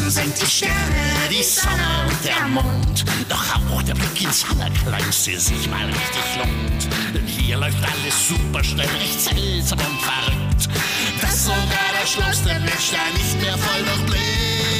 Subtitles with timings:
[0.00, 3.04] Draußen sind die Sterne, die Sonne und der Mond.
[3.28, 6.88] Doch auch der Blick ins Allerkleinste sich mal richtig lohnt.
[7.14, 10.68] Denn hier läuft alles super schnell, echt seltsam und verrückt.
[11.20, 14.79] Dass sogar der schlauste Mensch da nicht mehr voll durchblickt.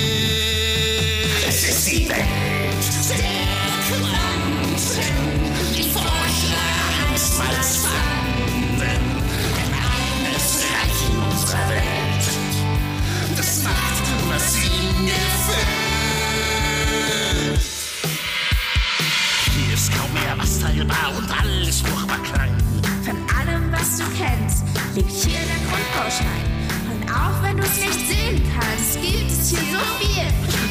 [20.37, 22.57] Was teilbar und alles furchtbar klein.
[23.05, 26.45] Von allem, was du kennst, liegt hier der Grundbaustein.
[26.91, 30.29] Und auch wenn du es nicht sehen kannst, gibt es hier so viel.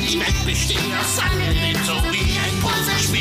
[0.08, 3.20] Die Welt besteht aus Elementen, so wie ein Puzzlespiel.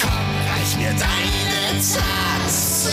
[0.00, 2.92] Komm, reich mir deine Tasse,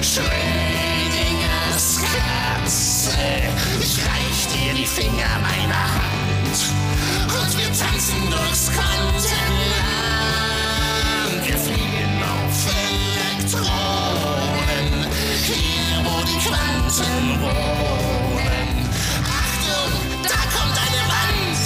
[0.00, 3.18] Schrödingers Katze.
[3.80, 6.41] Ich reich dir die Finger meiner Hand
[17.42, 18.68] wohnen.
[19.24, 19.90] Achtung,
[20.22, 21.62] da kommt eine Wand.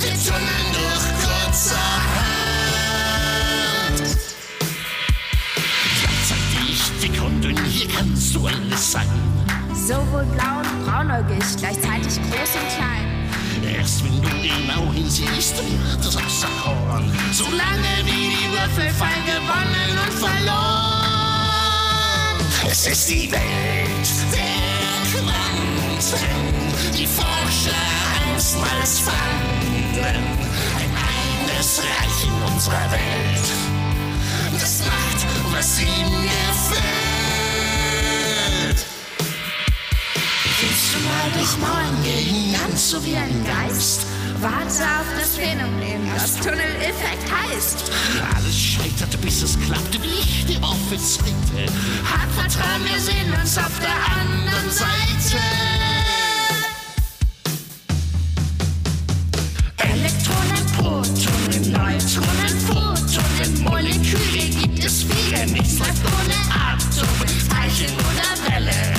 [0.00, 2.38] Wir tunneln durch kurzerhand.
[6.00, 9.10] Gleichzeitig dick und hier kannst du alles sein.
[9.74, 13.08] Sowohl blau und braunäugig, gleichzeitig groß und klein.
[13.64, 17.10] Erst wenn du genau hinsiehst, wird es außer Korn.
[17.32, 20.97] Solange wie die Würfel fallen, gewonnen und verloren.
[22.66, 24.40] Es ist die Welt der
[25.12, 27.74] Quanten, die Forscher
[28.32, 30.04] einstmals fanden.
[30.76, 30.90] Ein
[31.54, 33.48] eines Reich in unserer Welt,
[34.58, 36.78] das macht, was ihm gefällt.
[40.60, 44.06] Willst du mal durch Mauern gehen, ganz so wie ein Geist?
[44.40, 47.90] Warte auf das Phänomen, das Tunneleffekt heißt.
[48.36, 51.37] Alles scheitert, bis es klappt, wie ich dir prophezeite.
[52.48, 55.38] Vertrauen, wir sehen uns auf der anderen Seite.
[59.76, 68.94] Elektronen, Protonen, Neutronen, Photonen, Moleküle gibt es viele, nichts läuft ohne Atome, Teilchen oder Welle.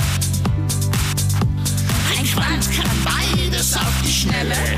[2.16, 4.76] Ein Quant kann beides auf die Schnelle.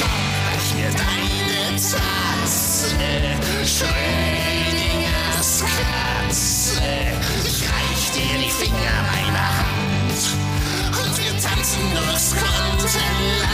[0.00, 4.39] Komm, reich mir deine Tasse, Schrödingers
[8.60, 10.20] Finger meiner Hand
[10.92, 13.48] und wir tanzen durchs Kontinent.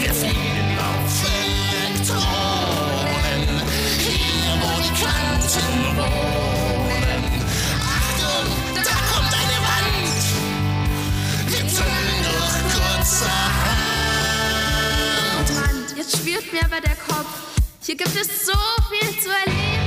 [0.00, 1.12] Wir fliegen auf
[1.84, 2.22] Elektronen,
[3.98, 7.22] hier wo die Quanten wohnen.
[7.98, 10.22] Achtung, da kommt eine Wand.
[11.48, 13.46] Wir tunneln durch kurzerhand.
[15.46, 17.34] Oh Mann, jetzt schwirrt mir aber der Kopf.
[17.82, 18.58] Hier gibt es so
[18.88, 19.81] viel zu erleben.